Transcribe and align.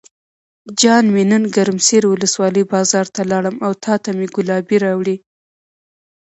جان 0.79 1.05
مې 1.13 1.23
نن 1.31 1.43
ګرم 1.55 1.77
سر 1.87 2.03
ولسوالۍ 2.07 2.63
بازار 2.73 3.05
ته 3.15 3.21
لاړم 3.31 3.55
او 3.65 3.71
تاته 3.83 4.09
مې 4.17 4.27
ګلابي 4.35 4.77
راوړې. 4.83 5.15